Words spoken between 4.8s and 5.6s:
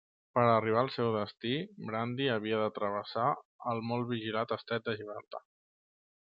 de Gibraltar.